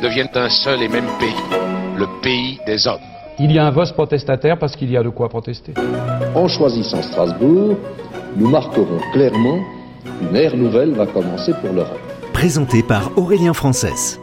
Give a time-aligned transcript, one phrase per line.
[0.00, 1.34] deviennent un seul et même pays,
[1.96, 3.00] le pays des hommes.
[3.38, 5.74] Il y a un vote protestataire parce qu'il y a de quoi protester.
[6.34, 7.76] En choisissant Strasbourg,
[8.36, 9.58] nous marquerons clairement
[10.04, 11.98] qu'une ère nouvelle va commencer pour l'Europe.
[12.32, 14.18] Présenté par Aurélien Frances.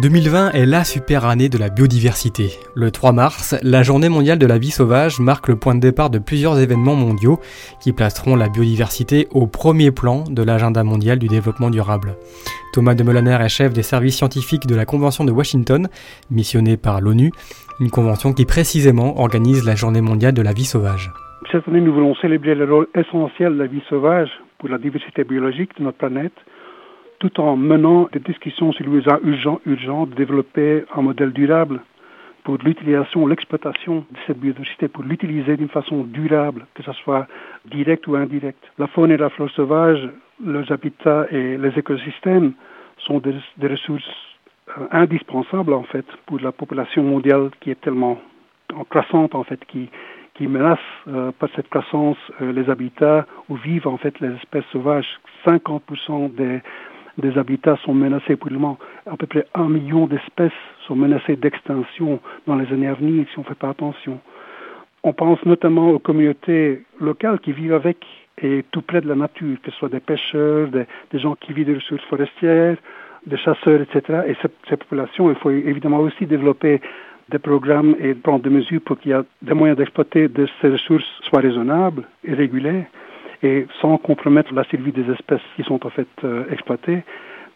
[0.00, 2.48] 2020 est la super année de la biodiversité.
[2.74, 6.08] Le 3 mars, la journée mondiale de la vie sauvage marque le point de départ
[6.08, 7.40] de plusieurs événements mondiaux
[7.78, 12.14] qui placeront la biodiversité au premier plan de l'agenda mondial du développement durable.
[12.72, 15.88] Thomas de Molaner est chef des services scientifiques de la Convention de Washington,
[16.30, 17.30] missionné par l'ONU,
[17.78, 21.12] une convention qui précisément organise la journée mondiale de la vie sauvage.
[21.52, 25.22] Cette année, nous voulons célébrer le rôle essentiel de la vie sauvage pour la diversité
[25.24, 26.32] biologique de notre planète
[27.22, 31.80] tout en menant des discussions sur le besoin urgent, urgent de développer un modèle durable
[32.42, 37.28] pour l'utilisation, l'exploitation de cette biodiversité, pour l'utiliser d'une façon durable, que ce soit
[37.70, 38.58] direct ou indirect.
[38.76, 40.00] La faune et la flore sauvage,
[40.44, 42.54] leurs habitats et les écosystèmes
[42.98, 44.02] sont des, des ressources
[44.76, 48.18] euh, indispensables en fait pour la population mondiale qui est tellement
[48.74, 49.88] en croissante en fait, qui,
[50.34, 54.64] qui menace euh, par cette croissance euh, les habitats où vivent en fait les espèces
[54.72, 55.20] sauvages.
[55.46, 56.60] 50% des
[57.18, 58.78] des habitats sont menacés pour le moment.
[59.10, 60.52] À peu près un million d'espèces
[60.86, 64.18] sont menacées d'extinction dans les années à venir si on ne fait pas attention.
[65.04, 68.06] On pense notamment aux communautés locales qui vivent avec
[68.40, 71.66] et tout près de la nature, que ce soit des pêcheurs, des, gens qui vivent
[71.66, 72.76] des ressources forestières,
[73.26, 74.22] des chasseurs, etc.
[74.26, 74.36] Et
[74.68, 76.80] ces populations, il faut évidemment aussi développer
[77.28, 80.70] des programmes et prendre des mesures pour qu'il y ait des moyens d'exploiter de ces
[80.70, 82.84] ressources soient raisonnables et réguliers
[83.42, 87.02] et sans compromettre la survie des espèces qui sont en fait euh, exploitées,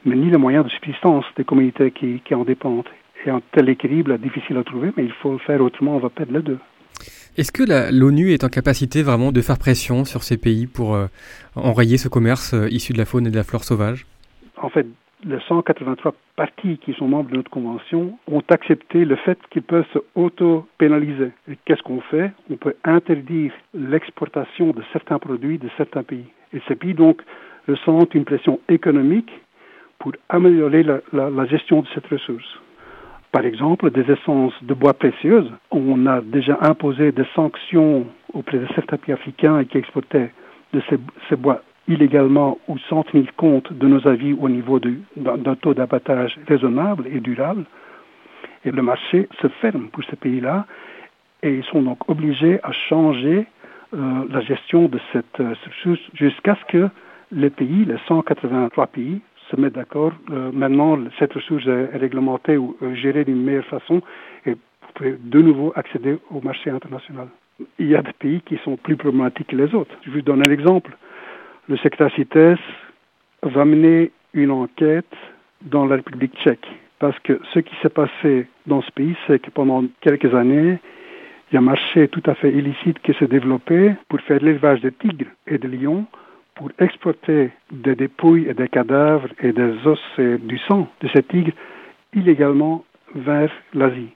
[0.05, 2.89] mais ni les moyens de subsistance des communautés qui, qui en dépendent.
[3.25, 5.99] Et un tel équilibre est difficile à trouver, mais il faut le faire autrement, on
[5.99, 6.59] va perdre les deux.
[7.37, 11.07] Est-ce que l'ONU est en capacité vraiment de faire pression sur ces pays pour euh,
[11.55, 14.07] enrayer ce commerce euh, issu de la faune et de la flore sauvage?
[14.57, 14.87] En fait,
[15.25, 19.87] les 183 partis qui sont membres de notre convention ont accepté le fait qu'ils peuvent
[19.93, 21.31] se auto-pénaliser.
[21.51, 22.33] Et qu'est-ce qu'on fait?
[22.51, 26.27] On peut interdire l'exportation de certains produits de certains pays.
[26.53, 27.23] Et ces pays, donc,
[27.69, 29.31] ressentent une pression économique
[29.99, 32.59] pour améliorer la, la gestion de cette ressource.
[33.33, 38.67] Par exemple, des essences de bois précieuses, on a déjà imposé des sanctions auprès de
[38.75, 40.31] certains pays africains qui exportaient
[40.73, 40.99] de ces,
[41.29, 46.39] ces bois illégalement ou sans tenir compte de nos avis au niveau d'un taux d'abattage
[46.47, 47.65] raisonnable et durable.
[48.65, 50.67] Et le marché se ferme pour ces pays-là
[51.43, 53.47] et ils sont donc obligés à changer
[53.95, 56.89] euh, la gestion de cette euh, ressource jusqu'à ce que
[57.31, 60.13] les pays, les 183 pays, se mettent d'accord.
[60.31, 64.03] Euh, maintenant, cette ressource est réglementée ou gérée d'une meilleure façon
[64.45, 67.29] et vous pouvez de nouveau accéder au marché international.
[67.79, 69.95] Il y a des pays qui sont plus problématiques que les autres.
[70.05, 70.97] Je vous donne un exemple
[71.69, 72.59] le secrétaire CITES
[73.43, 75.15] va mener une enquête
[75.63, 76.67] dans la République tchèque.
[76.99, 80.79] Parce que ce qui s'est passé dans ce pays, c'est que pendant quelques années,
[81.51, 84.81] il y a un marché tout à fait illicite qui s'est développé pour faire l'élevage
[84.81, 86.07] de tigres et de lions,
[86.55, 91.23] pour exporter des dépouilles et des cadavres et des os et du sang de ces
[91.23, 91.53] tigres
[92.15, 92.85] illégalement
[93.15, 94.11] vers l'Asie.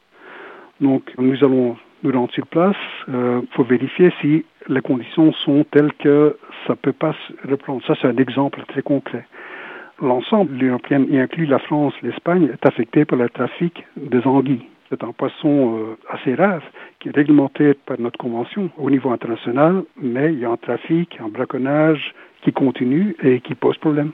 [0.80, 2.76] Donc nous allons nous rendre sur place
[3.10, 7.82] euh, pour vérifier si les conditions sont telles que ça ne peut pas se reprendre.
[7.87, 9.26] Ça, c'est un exemple très concret.
[10.00, 14.26] L'ensemble de l'Union européenne, y inclut la France, l'Espagne, est affecté par le trafic des
[14.26, 14.66] anguilles.
[14.88, 16.62] C'est un poisson euh, assez rare
[16.98, 21.19] qui est réglementé par notre convention au niveau international, mais il y a un trafic,
[21.21, 24.12] un braconnage qui continue et qui pose problème.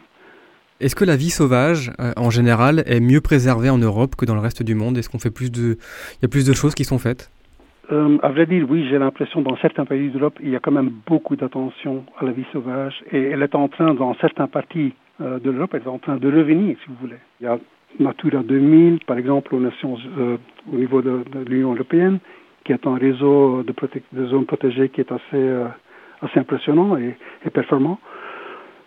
[0.79, 4.35] Est-ce que la vie sauvage, euh, en général, est mieux préservée en Europe que dans
[4.35, 4.99] le reste du monde?
[4.99, 5.79] Est-ce qu'on fait plus de,
[6.17, 7.31] il y a plus de choses qui sont faites?
[7.93, 10.73] Euh, à vrai dire, oui, j'ai l'impression dans certains pays d'Europe, il y a quand
[10.73, 14.93] même beaucoup d'attention à la vie sauvage et elle est en train, dans certains parties
[15.21, 17.17] euh, de l'Europe, elle est en train de revenir, si vous voulez.
[17.41, 17.59] Il y a
[18.01, 20.37] Natura 2000, par exemple, aux nations, euh,
[20.73, 22.19] au niveau de, l'Union européenne,
[22.65, 23.75] qui est un réseau de,
[24.13, 25.51] de, zones protégées qui est assez,
[26.23, 28.01] assez impressionnant et, et performant.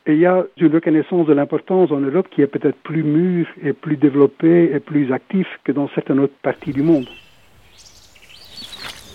[0.05, 3.47] Et il y a une reconnaissance de l'importance en Europe qui est peut-être plus mûre
[3.63, 7.05] et plus développée et plus active que dans certaines autres parties du monde.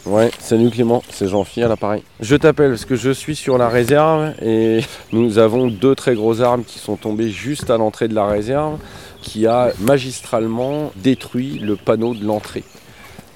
[0.06, 2.02] Ouais, salut Clément, c'est Jean-Philippe à l'appareil.
[2.20, 4.80] Je t'appelle parce que je suis sur la réserve et
[5.12, 8.78] nous avons deux très gros arbres qui sont tombés juste à l'entrée de la réserve.
[9.22, 12.64] qui a magistralement détruit le panneau de l'entrée.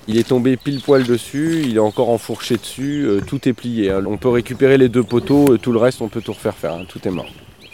[0.07, 3.91] Il est tombé pile poil dessus, il est encore enfourché dessus, euh, tout est plié.
[3.91, 4.03] hein.
[4.07, 6.73] On peut récupérer les deux poteaux, euh, tout le reste on peut tout refaire faire,
[6.75, 6.85] hein.
[6.89, 7.29] tout est mort.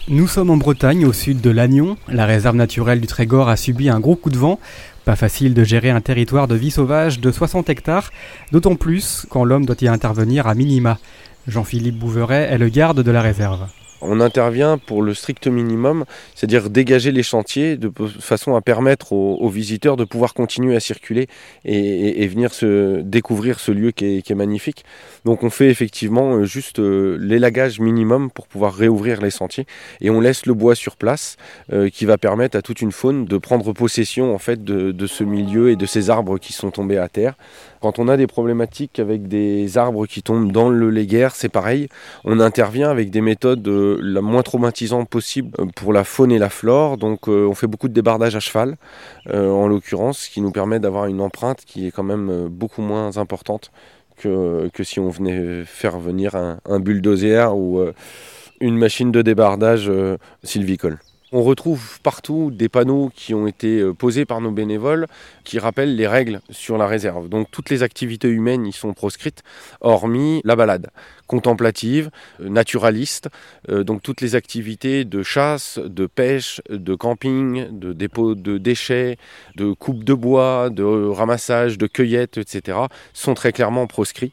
[0.07, 1.97] Nous sommes en Bretagne, au sud de Lannion.
[2.09, 4.61] La réserve naturelle du Trégor a subi un gros coup de vent.
[5.05, 8.11] Pas facile de gérer un territoire de vie sauvage de 60 hectares,
[8.53, 10.99] d'autant plus quand l'homme doit y intervenir à minima.
[11.47, 13.67] Jean-Philippe Bouveret est le garde de la réserve.
[14.07, 16.05] On intervient pour le strict minimum,
[16.35, 17.91] c'est-à-dire dégager les chantiers de
[18.21, 21.29] façon à permettre aux, visiteurs de pouvoir continuer à circuler
[21.65, 24.85] et, venir se découvrir ce lieu qui est, magnifique.
[25.25, 29.67] Donc on fait effectivement euh, juste euh, l'élagage minimum pour pouvoir réouvrir les sentiers
[30.01, 31.37] et on laisse le bois sur place
[31.73, 35.23] euh, qui va permettre à toute une faune de prendre possession en fait de ce
[35.23, 37.35] milieu et de ces arbres qui sont tombés à terre.
[37.85, 41.91] Quand on a des problématiques avec des arbres qui tombent dans le léguerre, c'est pareil.
[42.25, 46.39] On intervient avec des méthodes euh, la moins traumatisantes possible euh, pour la faune et
[46.39, 46.97] la flore.
[46.97, 48.79] Donc euh, on fait beaucoup de débardage à cheval,
[49.31, 53.19] en l'occurrence, ce qui nous permet d'avoir une empreinte qui est quand même beaucoup moins
[53.19, 53.71] importante
[54.17, 57.85] que, si on venait faire venir un, un bulldozer ou
[58.61, 59.93] une machine de débardage
[60.43, 61.01] sylvicole.
[61.37, 65.09] On retrouve partout des panneaux qui ont été euh, posés par nos bénévoles
[65.43, 67.29] qui rappellent les règles sur la réserve.
[67.29, 69.43] Donc toutes les activités humaines y sont proscrites,
[69.81, 70.91] hormis la balade
[71.27, 72.11] contemplative,
[72.41, 73.31] euh, naturaliste,
[73.69, 79.17] euh, donc toutes les activités de chasse, de pêche, de camping, de dépôt de déchets,
[79.57, 82.79] de coupe de bois, de ramassage, de cueillette, etc.,
[83.13, 84.31] sont très clairement proscrits.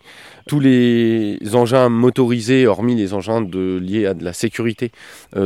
[0.48, 4.92] Tous les engins motorisés, hormis les engins liés à de la sécurité,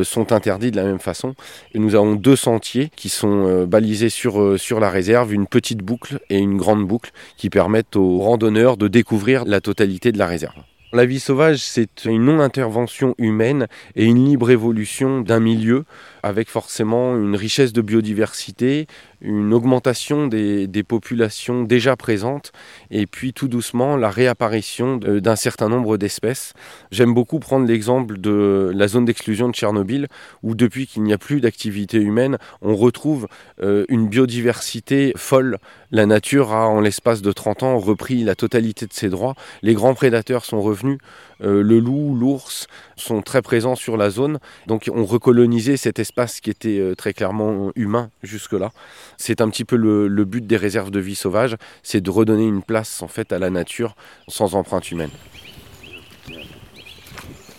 [0.03, 1.35] sont interdits de la même façon.
[1.73, 5.79] Nous avons deux sentiers qui sont euh, balisés sur, euh, sur la réserve, une petite
[5.79, 10.27] boucle et une grande boucle qui permettent aux randonneurs de découvrir la totalité de la
[10.27, 10.55] réserve.
[10.93, 15.83] La vie sauvage, c'est une non-intervention humaine et une libre évolution d'un milieu
[16.25, 18.87] avec forcément une richesse de biodiversité,
[19.21, 22.51] une augmentation des, populations déjà présentes
[22.89, 26.53] et puis tout doucement la réapparition d'un certain nombre d'espèces.
[26.89, 30.07] J'aime beaucoup prendre l'exemple de la zone d'exclusion de Tchernobyl
[30.41, 33.27] où depuis qu'il n'y a plus d'activité humaine, on retrouve
[33.61, 35.59] euh, une biodiversité folle.
[35.91, 39.35] La nature a en l'espace de 30 ans repris la totalité de ses droits.
[39.61, 40.97] Les grands prédateurs sont revenus.
[41.41, 44.39] Euh, le loup, l'ours sont très présents sur la zone.
[44.67, 48.71] Donc on recolonisait cet espace qui était euh, très clairement humain jusque-là.
[49.17, 52.45] C'est un petit peu le, le but des réserves de vie sauvage, c'est de redonner
[52.45, 53.95] une place en fait à la nature
[54.29, 55.11] sans empreinte humaine.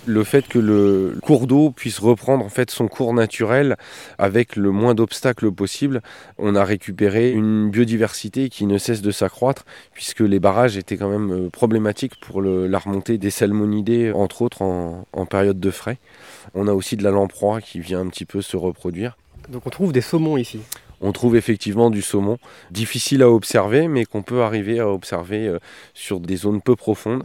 [0.09, 3.77] Le fait que le cours d'eau puisse reprendre en fait son cours naturel
[4.19, 6.01] avec le moins d'obstacles possible,
[6.39, 9.65] on a récupéré une biodiversité qui ne cesse de s'accroître
[9.95, 14.43] puisque les barrages étaient quand même euh, problématiques pour le- la remontée des salmonidés entre
[14.43, 15.99] autres en, en période de frais.
[16.55, 19.17] On a aussi de la lamproie qui vient un petit peu se reproduire.
[19.49, 20.61] Donc on trouve des saumons ici.
[21.03, 22.39] On trouve effectivement du saumon,
[22.71, 25.59] difficile à observer, mais qu'on peut arriver à observer euh,
[25.93, 27.25] sur des zones peu profondes.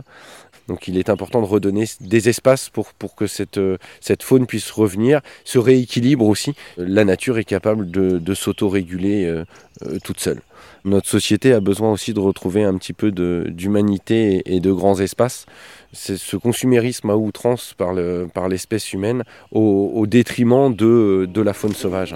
[0.71, 4.71] Donc il est important de redonner des espaces pour, que cette, euh, cette faune puisse
[4.71, 6.53] revenir, se rééquilibre aussi.
[6.77, 9.43] La nature est capable de, s'autoréguler euh,
[9.85, 10.39] euh, toute seule.
[10.85, 15.45] Notre société a besoin aussi de retrouver un petit peu d'humanité et, de grands espaces.
[15.91, 21.73] C'est ce consumérisme à outrance par le- par l'espèce humaine au, détriment de la faune
[21.73, 22.15] sauvage.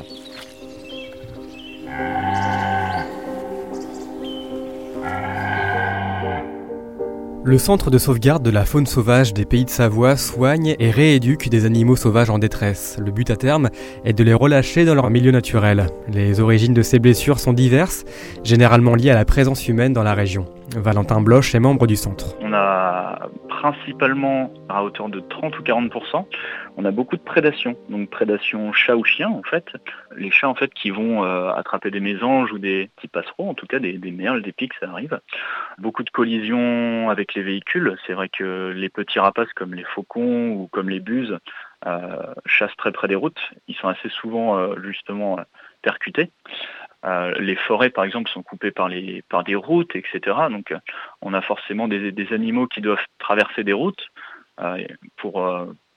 [7.48, 11.48] Le centre de sauvegarde de la faune sauvage des pays de Savoie soigne et rééduque
[11.48, 12.98] des animaux sauvages en détresse.
[13.00, 13.70] Le but à terme
[14.04, 15.86] est de les relâcher dans leur milieu naturel.
[16.08, 18.04] Les origines de ces blessures sont diverses,
[18.44, 20.48] généralement liées à la présence humaine dans la région.
[20.76, 22.36] Valentin Bloch est membre du centre.
[23.72, 26.26] Principalement à hauteur de 30 ou 40%
[26.78, 29.66] on a beaucoup de prédation, donc prédation chat ou chien en fait.
[30.18, 33.54] Les chats en fait qui vont euh, attraper des mésanges ou des petits passereaux, en
[33.54, 35.20] tout cas des, merles, des pics, ça arrive.
[35.78, 37.98] Beaucoup de collisions avec les véhicules.
[38.06, 41.38] C'est vrai que les petits rapaces comme les faucons ou comme les buses
[41.86, 43.40] euh, chassent très près des routes.
[43.68, 45.40] Ils sont assez souvent euh, justement
[45.82, 46.32] percutés.
[47.06, 50.20] Euh, les forêts, par exemple, sont coupées par, les, par des routes, etc.
[50.50, 50.80] Donc, euh,
[51.22, 54.08] on a forcément des, animaux qui doivent traverser des routes
[54.60, 54.84] euh,
[55.18, 55.48] pour,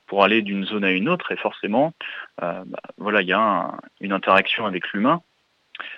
[0.07, 1.33] pour aller d'une zone à une autre.
[1.33, 1.95] Et forcément,
[2.39, 2.65] bah,
[2.99, 5.23] voilà, il y a un, une interaction avec l'humain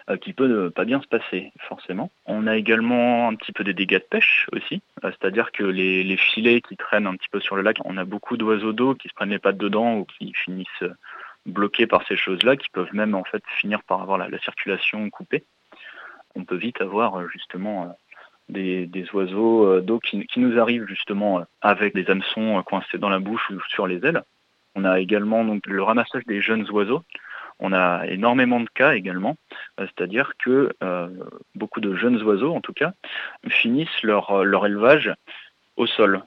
[0.08, 2.10] euh, qui peut pas bien se passer, forcément.
[2.26, 6.04] On a également un petit peu des dégâts de pêche aussi, euh, c'est-à-dire que les,
[6.04, 8.94] les, filets qui traînent un petit peu sur le lac, on a beaucoup d'oiseaux d'eau
[8.94, 10.84] qui se prennent les pattes dedans ou qui finissent
[11.47, 15.09] bloqués par ces choses-là, qui peuvent même en fait finir par avoir la, la circulation
[15.11, 15.44] coupée.
[16.35, 17.97] On peut vite avoir euh, justement
[18.49, 23.18] des, des, oiseaux euh, d'eau qui, nous arrivent justement avec des hameçons coincés dans la
[23.18, 24.23] bouche ou sur les ailes.
[24.75, 27.02] On a également donc le ramassage des jeunes oiseaux.
[27.59, 29.37] On a énormément de cas également,
[29.76, 30.70] c'est-à-dire que
[31.54, 32.92] beaucoup de jeunes oiseaux, en tout cas,
[33.49, 34.30] finissent leur
[34.64, 35.12] élevage
[35.76, 36.23] au sol.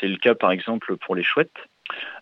[0.00, 1.68] C'est le cas par exemple pour les chouettes.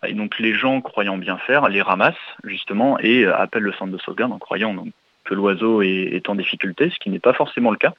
[0.05, 3.97] Et donc les gens, croyant bien faire, les ramassent justement et appellent le centre de
[3.97, 4.75] sauvegarde en croyant
[5.23, 7.93] que l'oiseau est, en difficulté, ce qui n'est pas forcément le cas.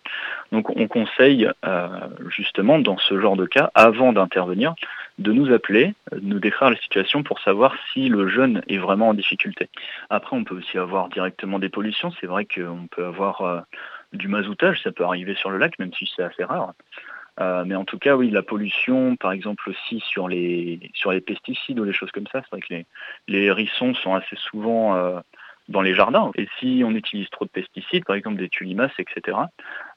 [0.51, 1.89] Donc on conseille euh,
[2.29, 4.75] justement dans ce genre de cas, avant d'intervenir,
[5.19, 9.11] de nous appeler, de nous décrire la situation pour savoir si le jeune est vraiment
[9.11, 9.69] en difficulté.
[10.11, 12.13] Après, on peut aussi avoir directement des pollutions.
[12.21, 13.61] C'est vrai qu'on peut avoir euh,
[14.13, 16.73] du mazoutage, ça peut arriver sur le lac, même si c'est assez rare.
[17.41, 21.21] Euh, mais en tout cas, oui, la pollution, par exemple aussi sur les sur les
[21.21, 22.87] pesticides ou les choses comme ça, c'est vrai que les,
[23.29, 25.23] les hérissons sont assez souvent
[25.69, 26.31] dans les jardins.
[26.37, 29.39] Et si on utilise trop de pesticides, par exemple des tulimaces, etc.,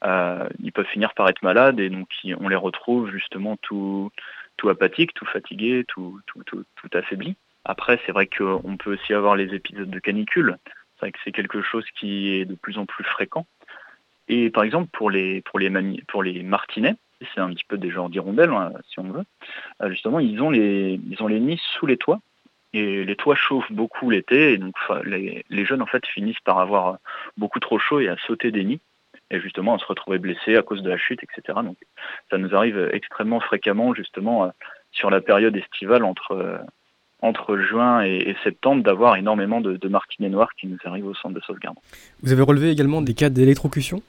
[0.04, 2.08] euh, ils peuvent finir par être malades et donc
[2.39, 4.12] on les retrouve justement tout,
[4.58, 7.36] tout apathiques, tout fatigués, tout, tout, tout, tout affaiblis.
[7.65, 10.58] Après, c'est vrai qu'on peut aussi avoir les épisodes de canicule.
[10.96, 13.46] C'est vrai que c'est quelque chose qui est de plus en plus fréquent.
[14.27, 15.70] Et par exemple, pour les, pour les,
[16.08, 16.96] pour les martinets,
[17.34, 19.24] c'est un petit peu des genres d'hirondelles, hein, si on veut,
[19.82, 22.20] euh, justement, ils ont, les, ils ont les nids sous les toits.
[22.74, 26.98] Et les toits chauffent beaucoup l'été, et donc les, jeunes en fait finissent par avoir
[27.38, 28.82] beaucoup trop chaud et à sauter des nids,
[29.32, 31.60] et justement à se retrouver blessés à cause de la chute, etc.
[31.63, 31.77] Donc
[32.29, 34.50] ça nous arrive extrêmement fréquemment justement euh,
[34.91, 36.58] sur la période estivale entre euh,
[37.22, 41.34] entre juin et, septembre d'avoir énormément de, de martinets noirs qui nous arrivent au centre
[41.34, 41.77] de sauvegarde.
[42.22, 44.03] Vous avez relevé également des cas d'électrocution?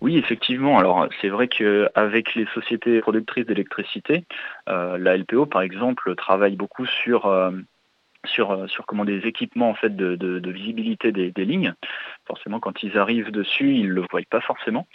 [0.00, 0.78] Oui, effectivement.
[0.78, 4.24] Alors, c'est vrai qu'avec les sociétés productrices d'électricité,
[4.68, 7.26] euh, la LPO, par exemple, travaille beaucoup sur
[8.26, 11.74] sur, euh, sur comment des équipements en fait de, visibilité des, lignes.
[12.26, 14.86] Forcément, quand ils arrivent dessus, ils ne le voient pas forcément.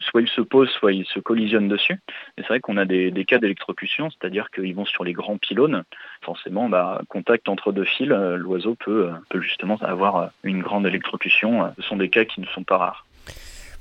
[0.00, 2.00] Soit ils se posent, soit ils se collisionnent dessus.
[2.36, 5.84] Et c'est vrai qu'on a des, cas d'électrocution, c'est-à-dire qu'ils vont sur les grands pylônes.
[6.22, 11.72] Forcément, bah, contact entre deux fils, euh, l'oiseau euh, peut justement avoir une grande électrocution.
[11.76, 13.06] Ce sont des cas qui ne sont pas rares.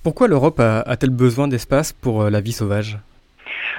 [0.03, 2.98] Pourquoi l'Europe a-t-elle besoin d'espace pour la vie sauvage?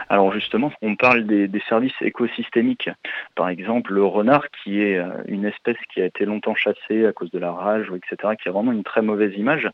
[0.09, 2.91] Alors justement, on parle des, services écosystémiques.
[3.35, 7.13] Par exemple, le renard, qui est euh, une espèce qui a été longtemps chassée à
[7.13, 9.71] cause de la rage, etc., qui a vraiment une très mauvaise image,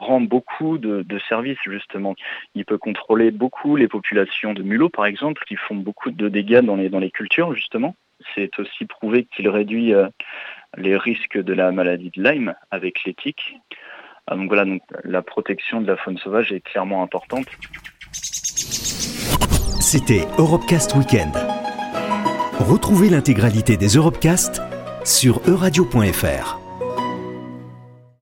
[0.00, 2.14] rend beaucoup de, services justement.
[2.54, 6.60] Il peut contrôler beaucoup les populations de mulots, par exemple, qui font beaucoup de dégâts
[6.60, 7.94] dans les, dans les cultures, justement.
[8.34, 10.08] C'est aussi prouvé qu'il réduit euh,
[10.76, 13.56] les risques de la maladie de Lyme avec l'éthique.
[14.26, 17.46] Ah, donc voilà, donc la protection de la faune sauvage est clairement importante.
[19.80, 21.32] C'était Europecast Weekend.
[22.58, 24.60] Retrouvez l'intégralité des Europecast
[25.04, 26.65] sur euradio.fr.